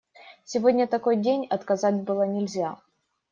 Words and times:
Сегодня 0.45 0.87
такой 0.87 1.15
день– 1.15 1.45
отказать 1.51 2.01
было 2.01 2.23
нельзя. 2.23 2.79